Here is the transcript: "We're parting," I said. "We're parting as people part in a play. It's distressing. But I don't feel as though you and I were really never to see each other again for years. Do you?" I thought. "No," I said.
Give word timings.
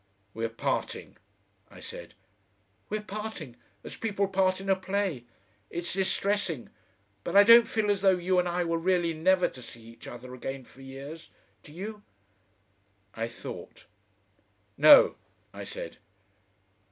"We're 0.33 0.49
parting," 0.49 1.17
I 1.69 1.79
said. 1.79 2.15
"We're 2.89 3.03
parting 3.03 3.55
as 3.83 3.95
people 3.95 4.27
part 4.27 4.59
in 4.59 4.67
a 4.67 4.75
play. 4.75 5.25
It's 5.69 5.93
distressing. 5.93 6.71
But 7.23 7.35
I 7.35 7.43
don't 7.43 7.67
feel 7.67 7.91
as 7.91 8.01
though 8.01 8.17
you 8.17 8.39
and 8.39 8.49
I 8.49 8.63
were 8.63 8.79
really 8.79 9.13
never 9.13 9.47
to 9.49 9.61
see 9.61 9.81
each 9.83 10.07
other 10.07 10.33
again 10.33 10.63
for 10.63 10.81
years. 10.81 11.29
Do 11.61 11.71
you?" 11.71 12.01
I 13.13 13.27
thought. 13.27 13.85
"No," 14.75 15.17
I 15.53 15.63
said. 15.65 15.97